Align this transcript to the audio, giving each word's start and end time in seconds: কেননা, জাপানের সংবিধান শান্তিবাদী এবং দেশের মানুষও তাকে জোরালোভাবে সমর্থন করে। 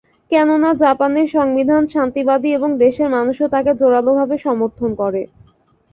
কেননা, 0.31 0.69
জাপানের 0.81 1.27
সংবিধান 1.29 1.83
শান্তিবাদী 1.87 2.49
এবং 2.53 2.69
দেশের 2.77 3.09
মানুষও 3.09 3.47
তাকে 3.47 3.71
জোরালোভাবে 3.75 4.35
সমর্থন 4.45 4.89
করে। 5.01 5.21